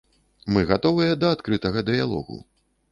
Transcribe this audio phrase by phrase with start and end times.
[0.55, 2.45] Мы гатовыя да адкрытага дыялогу.